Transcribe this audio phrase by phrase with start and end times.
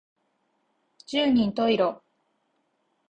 [1.05, 2.03] 十人十色